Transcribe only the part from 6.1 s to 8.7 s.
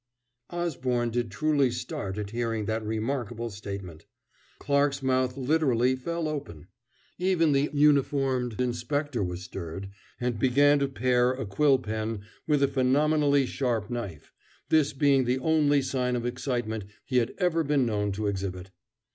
open; even the uniformed